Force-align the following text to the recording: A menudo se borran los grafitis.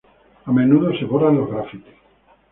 A 0.47 0.51
menudo 0.51 0.91
se 0.97 1.05
borran 1.05 1.37
los 1.37 1.47
grafitis. 1.51 1.93